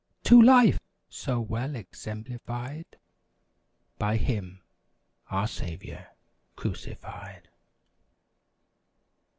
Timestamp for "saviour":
5.47-6.07